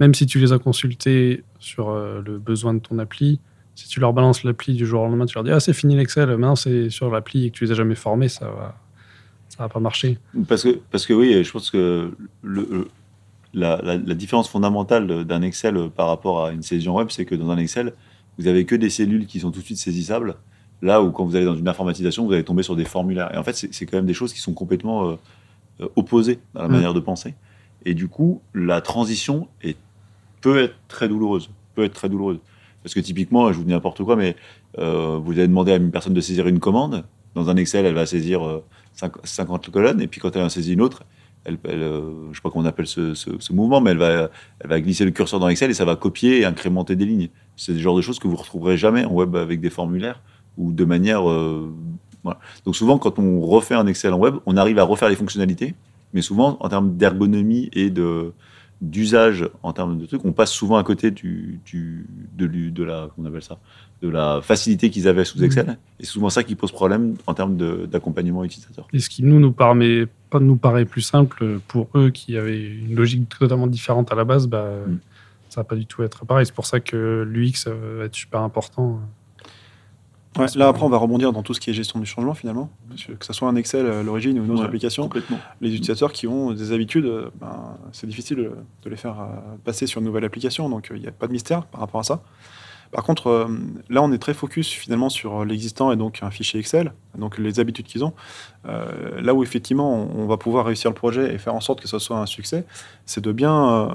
[0.00, 3.40] Même si tu les as consultés sur euh, le besoin de ton appli,
[3.78, 5.94] si tu leur balances l'appli du jour au lendemain, tu leur dis ah c'est fini
[5.96, 8.74] l'Excel, maintenant c'est sur l'appli et que tu les as jamais formés, ça va,
[9.48, 10.18] ça va pas marcher.
[10.48, 12.12] Parce que, parce que oui, je pense que
[12.42, 12.88] le,
[13.54, 17.24] la, la- la différence fondamentale d'un Excel par rapport à une saisie en web, c'est
[17.24, 17.92] que dans un Excel,
[18.38, 20.34] vous avez que des cellules qui sont tout de suite saisissables.
[20.82, 23.34] Là où quand vous allez dans une informatisation, vous allez tomber sur des formulaires.
[23.34, 25.14] Et en fait, c'est quand même des choses qui sont complètement euh,
[25.80, 26.72] euh, opposées dans la Mm.
[26.72, 27.34] manière de penser.
[27.84, 29.76] Et du coup, la transition est,
[30.40, 31.50] peut être très douloureuse.
[31.74, 32.38] Peut être très douloureuse.
[32.82, 34.36] Parce que typiquement, je vous dis n'importe quoi, mais
[34.78, 37.04] euh, vous allez demander à une personne de saisir une commande.
[37.34, 38.64] Dans un Excel, elle va saisir euh,
[38.94, 40.00] 50 50 colonnes.
[40.00, 41.04] Et puis quand elle en saisit une autre,
[41.66, 45.40] euh, je sais pas comment on appelle ce, mouvement, mais elle va, glisser le curseur
[45.40, 47.28] dans Excel et ça va copier et incrémenter des lignes.
[47.56, 50.22] C'est le genre de choses que vous retrouverez jamais en web avec des formulaires
[50.56, 51.28] ou de manière.
[51.28, 51.72] euh.
[52.64, 55.74] Donc souvent, quand on refait un Excel en web, on arrive à refaire les fonctionnalités,
[56.12, 58.32] mais souvent en termes d'ergonomie et de
[58.80, 63.08] d'usage en termes de trucs, on passe souvent à côté du, du de, de la
[63.18, 63.58] on appelle ça,
[64.02, 65.78] de la facilité qu'ils avaient sous Excel.
[65.98, 68.86] Et c'est souvent ça qui pose problème en termes d'accompagnement utilisateur.
[68.92, 72.62] Et ce qui nous nous paraît pas nous paraît plus simple pour eux qui avaient
[72.62, 74.98] une logique totalement différente à la base, bah, Mm.
[75.48, 76.46] ça va pas du tout être pareil.
[76.46, 79.00] C'est pour ça que l'UX va être super important.
[80.38, 82.70] Ouais, là, après, on va rebondir dans tout ce qui est gestion du changement, finalement.
[82.88, 85.10] Parce que, que ce soit un Excel à l'origine ou une autre Ouais, application,
[85.60, 88.50] les utilisateurs qui ont des habitudes, euh, ben, c'est difficile
[88.84, 90.68] de, les faire euh, passer sur une nouvelle application.
[90.68, 92.22] Donc, euh, il n'y a pas de mystère par rapport à ça.
[92.90, 93.48] Par contre, euh,
[93.90, 97.60] là, on est très focus finalement sur l'existant et donc un fichier Excel, donc les
[97.60, 98.14] habitudes qu'ils ont.
[98.66, 101.80] Euh, là où effectivement, on, on va pouvoir réussir le projet et faire en sorte
[101.80, 102.64] que ce soit un succès,
[103.04, 103.88] c'est de bien euh,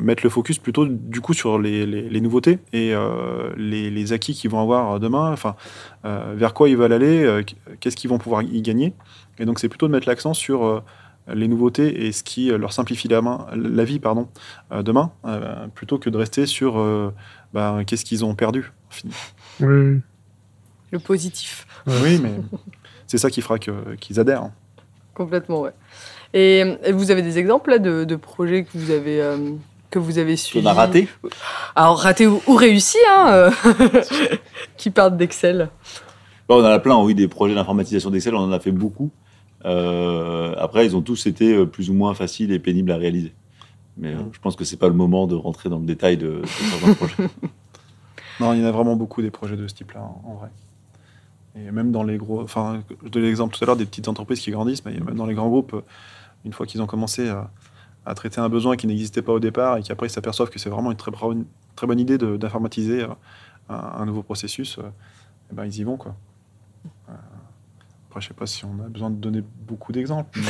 [0.00, 4.12] mettre le focus plutôt du coup sur les, les- les nouveautés et euh, les, les
[4.12, 5.56] acquis qu'ils vont avoir demain, enfin
[6.04, 7.42] euh, vers quoi ils veulent aller, euh,
[7.80, 8.94] qu'est-ce qu'ils vont pouvoir y gagner.
[9.38, 10.80] Et donc c'est plutôt de mettre l'accent sur euh,
[11.32, 14.28] les nouveautés et ce qui euh, leur simplifie la, main, la vie pardon,
[14.72, 17.12] euh, demain, euh, plutôt que de rester sur euh,
[17.52, 18.72] ben, qu'est-ce qu'ils ont perdu.
[19.60, 20.00] Oui.
[20.92, 21.66] Le positif.
[21.86, 22.32] Oui, mais
[23.06, 24.50] c'est ça qui fera que- qu'ils adhèrent.
[25.14, 25.72] Complètement, ouais.
[26.32, 29.36] Et, et vous avez des exemples là, de, de projets que vous avez, euh,
[29.90, 31.08] que vous avez suivis On a raté
[31.74, 33.50] Alors, raté ou, ou réussi, hein, euh,
[34.76, 35.70] qui partent d'Excel.
[36.48, 39.10] Bah, on en a plein, oui, des projets d'informatisation d'Excel, on en a fait beaucoup.
[39.64, 43.32] Euh, après, ils ont tous été euh, plus ou moins faciles et pénibles à réaliser.
[43.96, 46.40] Mais euh, je pense que c'est pas le moment de rentrer dans le détail de,
[46.40, 47.14] de certains projets.
[48.40, 50.48] Non, il y en a vraiment beaucoup des projets de ce type-là, en, en vrai.
[51.56, 52.40] Et même dans les gros.
[52.40, 55.26] Enfin, je donnais l'exemple tout à l'heure des petites entreprises qui grandissent, mais même dans
[55.26, 55.76] les grands groupes,
[56.46, 57.50] une fois qu'ils ont commencé à,
[58.10, 60.70] à traiter un besoin qui n'existait pas au départ et qu'après ils s'aperçoivent que c'est
[60.70, 61.44] vraiment une très, bonne-
[61.76, 63.08] très bonne idée de- d'informatiser euh,
[63.68, 64.82] un, un nouveau processus, euh,
[65.52, 66.14] eh ben, ils y vont, quoi.
[67.08, 67.12] Euh,
[68.08, 70.40] Après, je sais pas si on a besoin de donner beaucoup d'exemples,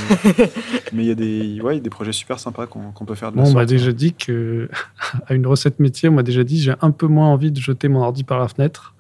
[0.95, 3.05] mais il y a des, ouais, il y a des projets super sympas qu'on qu'on
[3.05, 3.69] peut faire de la Bon, on m'a sorte.
[3.69, 4.71] déjà dit que,
[5.27, 7.89] à une recette métier, on m'a déjà dit j'ai un peu moins envie de jeter
[7.89, 8.95] mon ordi par la fenêtre.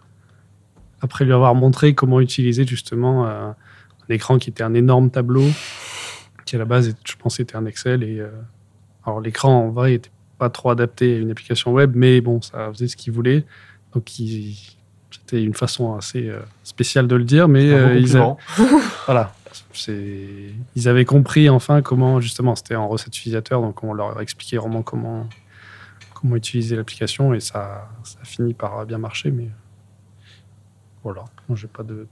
[1.01, 5.45] Après lui avoir montré comment utiliser justement euh, un écran qui était un énorme tableau,
[6.51, 8.03] qui à la base, je pense, était un Excel.
[8.03, 8.29] Et, euh,
[9.07, 12.71] alors l'écran, en vrai, n'était pas trop adapté à une application web, mais bon, ça
[12.73, 13.45] faisait ce qu'il voulait.
[13.95, 18.21] Donc c'était une façon assez euh, spéciale de le dire, mais Un euh, ils, a-
[18.21, 18.39] compliment.
[19.07, 19.33] voilà.
[19.73, 20.53] C'est...
[20.75, 24.57] Ils avaient compris enfin comment, justement, c'était en recette utilisateur, donc on leur a expliqué
[24.59, 25.29] vraiment comment,
[26.15, 29.31] comment utiliser l'application et ça, ça a fini par bien marcher.
[29.31, 29.49] Mais
[31.05, 32.07] voilà, j'ai pas de,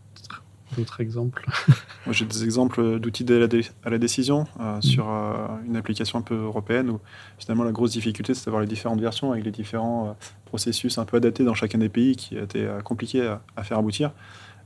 [0.76, 1.46] d'autres exemples.
[2.07, 5.46] Moi, j'ai des exemples d'outils d'aide à, la dé- à la décision euh, sur euh,
[5.66, 7.00] une application un peu européenne où
[7.38, 10.12] finalement la grosse difficulté c'est d'avoir les différentes versions avec les différents euh,
[10.44, 13.78] processus un peu adaptés dans chacun des pays qui était euh, compliqué à, à faire
[13.78, 14.12] aboutir.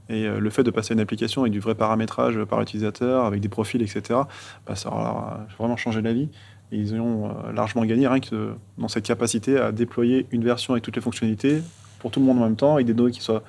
[0.08, 3.40] Et le fait de passer à une application avec du vrai paramétrage par utilisateur, avec
[3.40, 4.20] des profils, etc.,
[4.66, 6.28] bah, ça a vraiment changé la vie.
[6.72, 10.82] Et ils ont largement gagné rien que dans cette capacité à déployer une version avec
[10.82, 11.62] toutes les fonctionnalités
[12.00, 13.44] pour tout le monde en même temps, avec des données qui soient,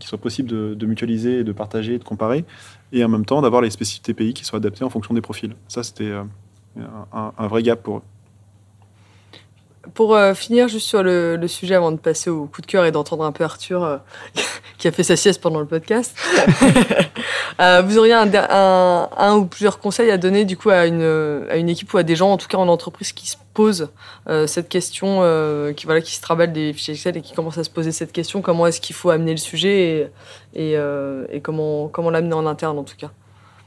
[0.00, 2.44] qui soient possibles de, de mutualiser, de partager, de comparer
[2.92, 5.54] et en même temps d'avoir les spécificités pays qui soient adaptées en fonction des profils.
[5.68, 6.24] Ça, c'était euh,
[7.12, 8.02] un, un vrai gap pour eux.
[9.94, 12.84] Pour euh, finir juste sur le, le sujet avant de passer au coup de cœur
[12.84, 13.96] et d'entendre un peu Arthur euh,
[14.78, 16.14] qui a fait sa sieste pendant le podcast,
[17.60, 20.86] euh, vous auriez un, der- un- un ou plusieurs conseils à donner du coup à
[20.86, 23.36] une, à une équipe ou à des gens en tout cas en entreprise qui se
[23.54, 23.88] posent
[24.28, 27.58] euh, cette question, euh, qui voilà qui se travaillent des fichiers Excel et qui commencent
[27.58, 30.10] à se poser cette question comment est-ce qu'il faut amener le sujet
[30.54, 33.10] et, et, euh, et comment comment l'amener en interne en tout cas?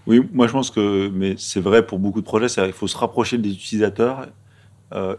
[0.06, 2.88] Oui, moi je pense que, mais c'est vrai pour beaucoup de projets, c'est il faut
[2.88, 4.28] se rapprocher des utilisateurs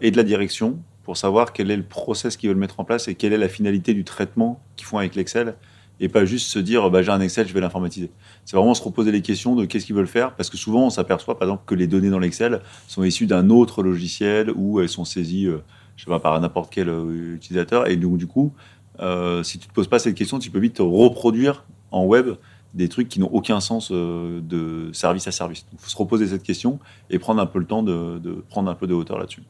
[0.01, 3.09] et de la direction pour savoir quel est le process qu'ils veulent mettre en place
[3.09, 5.57] et quelle est la finalité du traitement qu'ils font avec l'Excel
[6.01, 8.11] et pas juste se dire bah, j'ai un Excel, je vais l'informatiser.
[8.45, 10.91] C'est vraiment se reposer les questions de qu'est-ce qu'ils veulent faire parce que souvent on
[10.91, 14.89] s'aperçoit par exemple que les données dans l'Excel sont issues d'un autre logiciel ou elles
[14.89, 18.53] sont saisies euh, par n'importe quel euh, utilisateur et donc du coup
[19.01, 22.31] euh, si tu te poses pas cette question tu peux vite te reproduire en web
[22.75, 25.65] des trucs qui n'ont aucun sens euh, de service à service.
[25.73, 28.75] Il faut se reposer cette question et prendre un peu le temps de prendre un
[28.75, 29.45] peu de hauteur là-dessus.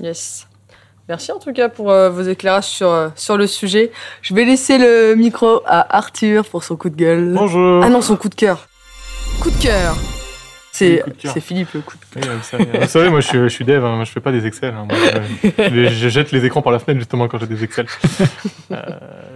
[0.00, 0.48] Yes.
[1.08, 3.92] Merci en tout cas pour euh, vos éclairages sur, euh, sur le sujet.
[4.22, 7.34] Je vais laisser le micro à Arthur pour son coup de gueule.
[7.34, 7.82] Bonjour.
[7.84, 8.66] Ah non, son coup de cœur.
[9.40, 9.94] Coup de cœur.
[10.72, 11.34] C'est Oui, cœur.
[11.34, 13.84] Philippe le coup de Oui, vous, savez, vous savez, moi je suis, je suis dev,
[13.84, 14.74] hein, moi je fais pas des Excel.
[14.74, 14.96] hein, moi,
[15.58, 17.86] je, je jette les écrans par la fenêtre justement quand j'ai des Excel.
[18.72, 18.76] Euh,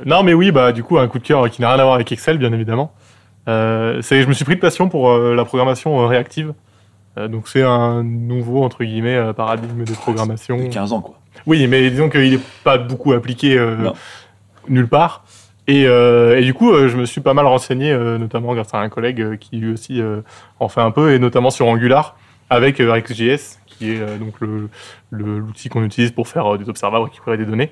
[0.05, 1.95] non, mais oui, bah du coup un coup de cœur qui n'a rien à voir
[1.95, 2.93] avec Excel, bien évidemment.
[3.47, 6.55] Je me suis pris de passion pour la programmation réactive.
[7.17, 10.59] Euh, donc c'est un nouveau entre guillemets euh, paradigme de programmation.
[10.59, 11.19] A 15 ans, quoi.
[11.47, 13.77] Oui, mais disons qu'il n'est pas beaucoup appliqué euh,
[14.69, 15.25] nulle part.
[15.67, 18.73] Et, euh, et du coup, euh, je me suis pas mal renseigné, euh, notamment grâce
[18.75, 20.03] à un collègue qui lui aussi
[20.61, 22.17] en fait un peu, et notamment sur Angular,
[22.51, 24.69] avec RxJS, qui est donc le-
[25.11, 27.71] le- l'outil qu'on utilise pour faire des observables, récupérer des données.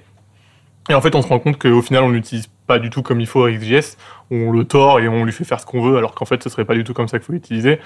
[0.90, 3.20] Et en fait, on se rend compte qu'au final, on l'utilise pas du tout comme
[3.20, 3.96] il faut avec XJS.
[4.30, 6.48] On le tord et on lui fait faire ce qu'on veut, alors qu'en fait, ce
[6.48, 7.78] serait pas du tout comme ça qu'il faut l'utiliser.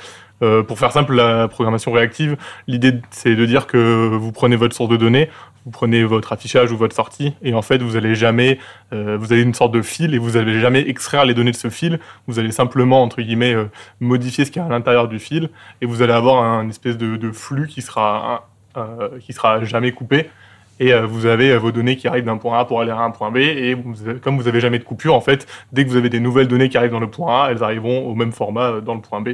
[0.42, 4.74] Euh, pour faire simple, la programmation réactive, l'idée, c'est de dire que vous prenez votre
[4.74, 5.28] source de données,
[5.66, 8.58] vous prenez votre affichage ou votre sortie, et en fait, vous allez jamais,
[8.94, 11.56] euh, vous avez une sorte de fil et vous allez jamais extraire les données de
[11.56, 12.00] ce fil.
[12.26, 13.66] Vous allez simplement, entre guillemets, euh,
[14.00, 15.50] modifier ce qu'il y a à l'intérieur du fil,
[15.82, 18.48] et vous allez avoir un espèce de, de flux qui sera,
[19.20, 20.30] qui sera jamais coupé.
[20.80, 22.98] Et euh, vous avez euh, vos données qui arrivent d'un point A pour aller à
[22.98, 23.36] un point B.
[23.36, 26.20] Et vous comme vous avez jamais de coupure, en fait, dès que vous avez des
[26.20, 28.94] nouvelles données qui arrivent dans le point A, elles arriveront au même format euh, dans
[28.94, 29.30] le point B.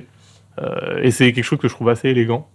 [1.02, 2.48] Et c'est quelque chose que je trouve assez élégant,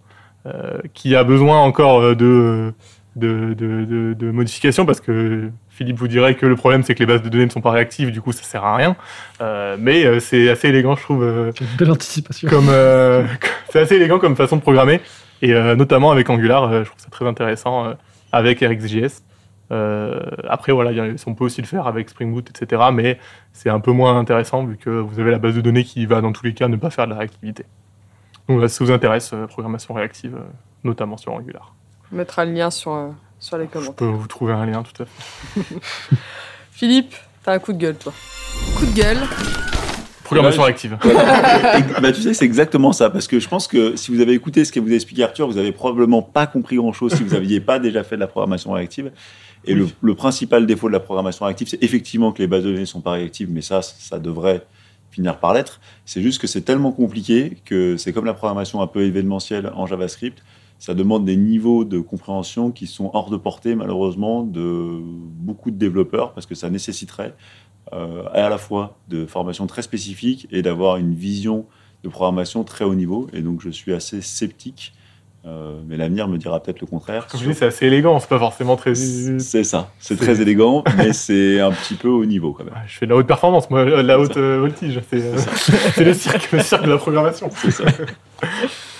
[0.92, 2.74] qui a besoin encore de,
[3.14, 6.98] de, de, de, de modifications parce que Philippe vous dirait que le problème c'est que
[6.98, 8.96] les bases de données ne sont pas réactives, du coup ça sert à rien.
[9.40, 11.22] Euh, mais c'est assez élégant, je trouve.
[11.22, 12.48] euh, Une belle anticipation.
[12.48, 13.22] comme euh,
[13.70, 15.00] c'est assez élégant comme façon de programmer
[15.40, 17.94] et notamment avec Angular je trouve ça très intéressant
[18.32, 19.22] avec RxJS
[19.70, 20.90] Euh, après voilà
[21.26, 23.18] on peut aussi le faire avec Spring Boot etc mais
[23.52, 26.20] c'est un peu moins intéressant vu que vous avez la base de données qui va
[26.20, 27.64] dans tous les cas ne pas faire de la réactivité
[28.48, 30.44] donc voilà, si ça vous intéresse euh, programmation réactive euh,
[30.84, 31.74] notamment sur Angular
[32.12, 33.94] On mettra le lien sur, euh, sur les je commentaires.
[33.94, 35.62] peux vous trouver un lien tout à fait
[36.70, 38.12] Philippe, t'as un coup de gueule, toi.
[38.76, 39.81] Coup de gueule.
[40.32, 40.96] Programmation Ouais, réactive
[42.00, 43.10] bah, tu sais, c'est exactement ça.
[43.10, 45.46] Parce que je pense que si vous avez écouté ce que vous a expliqué Arthur,
[45.46, 48.72] vous avez probablement pas compris grand-chose si vous n'aviez pas déjà fait de la programmation
[48.72, 49.12] réactive.
[49.64, 52.68] Et le, le principal défaut de la programmation réactive, c'est effectivement que les bases de
[52.68, 54.64] données ne sont pas réactives, mais ça, ça devrait
[55.12, 55.80] finir par l'être.
[56.04, 59.86] C'est juste que c'est tellement compliqué que c'est comme la programmation un peu événementielle en
[59.86, 60.42] JavaScript.
[60.78, 65.76] Ça demande des niveaux de compréhension qui sont hors de portée, malheureusement, de beaucoup de
[65.76, 67.36] développeurs, parce que ça nécessiterait
[67.92, 71.66] à la fois de formation très spécifique et d'avoir une vision
[72.02, 73.28] de programmation très haut niveau.
[73.32, 74.92] Et donc, je suis assez sceptique,
[75.44, 77.26] euh, mais l'avenir me dira peut-être le contraire.
[77.26, 80.84] comme je dis c'est assez élégant c'est pas forcément très C'est ça, c'est très élégant,
[80.96, 82.74] mais c'est un petit peu haut niveau quand même.
[82.74, 85.20] Ouais, je fais de la haute performance moi euh, de la haute euh, voltige c'est
[85.20, 85.36] euh,
[85.94, 87.84] c'est le cirque le cirque de la programmation C'est ça.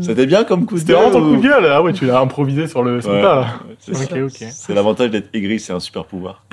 [0.00, 1.66] C'était bien comme coup de C'était vraiment ton gueule coup ou- de gueule.
[1.72, 3.46] Ah ouais, tu l'as improvisé sur le, Ouais, tas.
[3.78, 4.04] c'est ça.
[4.04, 4.46] Ok, ok.
[4.50, 6.42] C'est l'avantage d'être aigri, c'est un super pouvoir.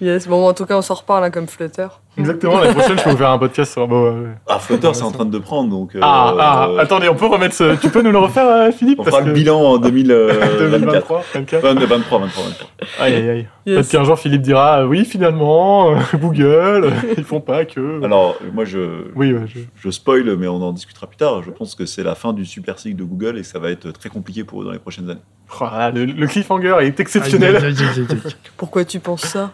[0.00, 1.86] Yes, bon, en tout cas, on s'en reparle hein, comme Flutter.
[2.18, 3.86] exactement, l'année prochaine, je peux vous faire un podcast sur.
[3.86, 5.94] Bon, euh, Ah, Flutter, c'est en train de prendre, donc.
[5.94, 7.76] euh, Ah, ah, euh, attendez, on peut remettre ce.
[7.76, 10.58] Tu peux nous le refaire, euh, Philippe on parce fera le que- bilan en 2024.
[10.58, 11.62] 2023, 24.
[11.62, 11.86] 23,
[12.18, 12.66] 23, 23.
[13.00, 13.48] Aïe, aïe, aïe.
[13.66, 13.76] Yes.
[13.76, 16.44] Peut-être qu'un jour, Philippe dira euh, Oui, finalement, euh, Google,
[16.86, 18.02] euh, ils font pas que.
[18.04, 19.60] Alors, moi, je, Oui, ouais, je.
[19.76, 21.42] je spoil, mais on en discutera plus tard.
[21.44, 23.70] Je pense que c'est la fin du super cycle de Google et que ça va
[23.70, 25.20] être très compliqué pour eux dans les prochaines années.
[25.60, 27.56] Oh, là, le, le cliffhanger est exceptionnel.
[27.56, 28.32] Aïe, aïe, aïe, aïe, aïe.
[28.56, 29.50] Pourquoi tu penses ça?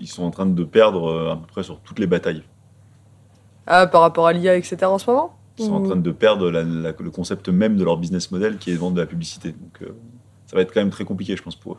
[0.00, 2.42] Ils sont en train de perdre euh, à peu près sur toutes les batailles.
[3.66, 4.84] Ah, par rapport à l'IA, etc.
[4.86, 7.76] en ce moment Ils sont en Ou- train de perdre la- la- le concept même
[7.76, 9.52] de leur business model qui est de vendre de la publicité.
[9.52, 9.94] Donc, euh,
[10.46, 11.78] ça va être quand même très compliqué, je pense, pour eux.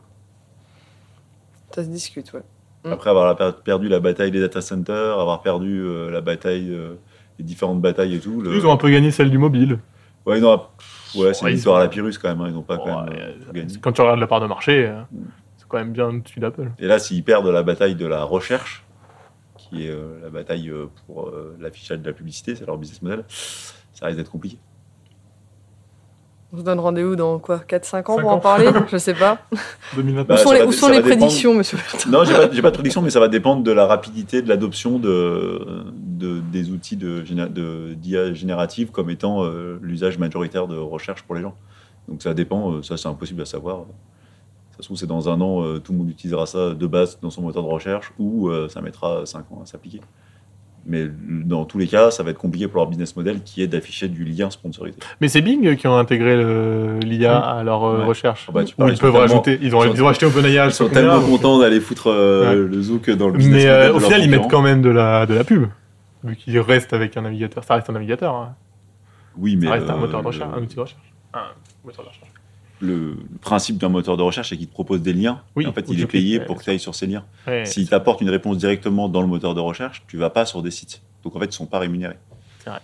[1.76, 2.43] Ça se discute, ouais.
[2.86, 2.91] Mm.
[2.91, 6.96] Après avoir perdu la bataille des data centers, avoir perdu euh, la bataille, euh,
[7.39, 8.41] les différentes batailles et tout.
[8.41, 9.80] le- Ils ont un peu gagné celle du mobile.
[10.26, 10.62] Ouais, non,
[11.15, 12.41] ouais, c'est Ouais, une histoire à la Pyrrhus quand même.
[12.41, 13.67] hein, Ils n'ont pas quand Ouais, même.
[13.82, 14.93] Quand tu regardes la part de marché.
[15.63, 16.71] C'est quand même bien au-dessus d'Apple.
[16.80, 18.84] Et là, s'ils perdent la bataille de la recherche,
[19.58, 23.02] qui est euh, la bataille euh, pour euh, l'affichage de la publicité, c'est leur business
[23.02, 24.58] model, ça risque d'être compliqué.
[26.56, 29.39] On se donne rendez-vous dans quoi 4-5 ans pour en parler Je sais pas.
[29.95, 30.28] 2029.
[30.28, 31.17] Bah, où sont les, va- où ça sont va les dépendre.
[31.17, 34.43] prédictions, monsieur Non, j'ai pas, pas de prédiction, mais ça va dépendre de la rapidité
[34.43, 40.19] de l'adoption de, de- des outils de, géné- de- d'IA générative comme étant euh, l'usage
[40.19, 41.56] majoritaire de recherche pour les gens.
[42.08, 43.86] Donc ça dépend, ça c'est impossible à savoir.
[44.75, 47.19] Ça se trouve, c'est dans un an, euh, tout le monde utilisera ça de base
[47.21, 50.01] dans son moteur de recherche ou euh, ça mettra 5 ans à s'appliquer.
[50.86, 51.05] Mais
[51.45, 54.09] dans tous les cas, ça va être compliqué pour leur business model qui est d'afficher
[54.09, 54.97] du lien sponsorisé.
[55.21, 56.36] Mais c'est Bing qui ont intégré
[56.99, 58.05] l'IA à leur euh, Ouais.
[58.05, 58.47] recherche.
[58.49, 59.57] Ah bah, ils peuvent rajouter.
[59.62, 60.65] Ils ont, ils ont acheté OpenAI.
[60.65, 63.93] Ils sont tellement contents d'aller foutre euh, le zouk dans le business Mais model euh,
[63.93, 65.67] au final, ils mettent quand même de la, de la pub.
[66.25, 67.63] Vu qu'ils restent avec un navigateur.
[67.63, 68.36] Ça reste un navigateur.
[68.36, 68.55] hein.
[69.38, 70.49] Oui, mais Ça reste un moteur de recherche.
[70.53, 71.13] Un outil de recherche.
[71.33, 71.43] Un
[71.86, 72.31] moteur de recherche.
[72.84, 75.41] Le, principe d'un moteur de recherche, c'est qu'il te propose des liens.
[75.56, 77.24] Oui, Et en fait, il est payé pour que tu ailles sur ces liens.
[77.48, 80.62] Ouais, S'il t'apporte une réponse directement dans le moteur de recherche, tu vas pas sur
[80.62, 81.02] des sites.
[81.24, 82.17] Donc en fait, ils sont pas rémunérés.
[82.63, 82.80] C'est vrai.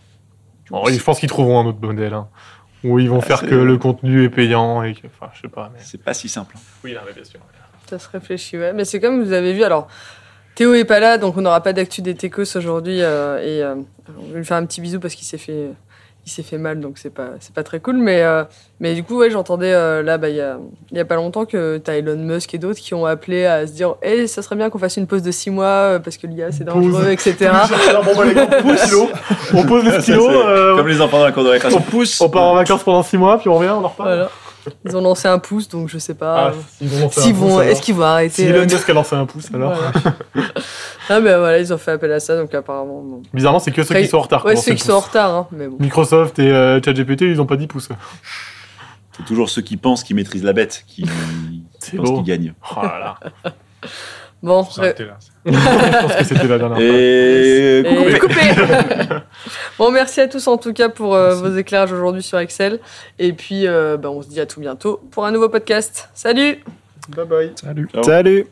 [0.71, 2.13] Bon, je pense qu'ils trouveront un autre modèle.
[2.13, 2.27] hein,
[2.83, 5.07] où ils vont Ah, faire que le contenu est payant et que.
[5.07, 5.69] Enfin, je sais pas.
[5.73, 5.79] Mais...
[5.83, 6.55] C'est pas si simple.
[6.57, 6.61] hein.
[6.83, 7.39] Oui, non, mais bien sûr.
[7.89, 8.71] Ça se réfléchit, ouais.
[8.73, 9.87] Mais c'est comme vous avez vu, alors,
[10.55, 13.01] Théo est pas là, donc on n'aura pas d'actu des techos aujourd'hui.
[13.01, 13.75] euh, et euh,
[14.19, 15.69] on va lui faire un petit bisou parce qu'il s'est fait,
[16.25, 17.97] il s'est fait mal, donc c'est pas, c'est pas très cool.
[17.97, 18.43] Mais, euh,
[18.79, 20.57] mais du coup, ouais, j'entendais euh, là, bah, il y a,
[20.91, 23.65] il y a pas longtemps que t'as Elon Musk et d'autres qui ont appelé à
[23.65, 26.17] se dire, eh, ça serait bien qu'on fasse une pause de six mois euh, parce
[26.17, 26.75] que l'IA c'est Pause.
[26.93, 27.35] dangereux, etc.
[27.89, 29.07] Alors, bon, bah, les gars, on pose le stylo.
[29.53, 30.27] On pose le Ça, stylo.
[30.29, 31.79] c'est euh, Comme les enfants dans la cour de récréation.
[31.79, 32.21] On pousse.
[32.21, 34.09] On part en vacances pendant 6 mois, puis on revient, on en reparle.
[34.09, 34.29] Voilà.
[34.85, 36.49] Ils ont lancé un pouce, donc je sais pas.
[36.49, 39.15] Ah, ils vont lancer un est-ce qu'ils vont arrêter Si euh, Elon Musk a lancé
[39.15, 39.73] un pouce, alors.
[39.73, 39.91] voilà.
[41.09, 43.01] Ah ben voilà, ils ont fait appel à ça, donc apparemment.
[43.01, 43.21] bon.
[43.33, 44.45] Bizarrement, c'est que ceux Après, qui sont en retard.
[44.45, 45.77] Ouais, qui ceux qui sont en retard, hein, mais bon.
[45.79, 47.89] Microsoft et euh, ChatGPT, ils ont pas 10 pouces.
[49.17, 51.05] C'est toujours ceux qui pensent qu'ils maîtrisent la bête qui
[51.79, 52.53] C'est pensent qu'ils gagnent.
[52.75, 53.51] Oh là là.
[54.41, 54.93] Bon, là.
[55.45, 55.51] Je
[56.01, 56.85] pense que c'était la dernière fois.
[56.85, 58.35] Et Et coupé.
[59.77, 62.79] bon, merci à tous en tout cas pour euh, vos éclairages aujourd'hui sur Excel.
[63.17, 66.09] Et puis, euh, ben, on se dit à tout bientôt pour un nouveau podcast.
[66.13, 66.63] Salut
[67.09, 67.51] Bye bye.
[67.55, 67.87] Salut.
[67.91, 68.03] Ciao.
[68.03, 68.47] Salut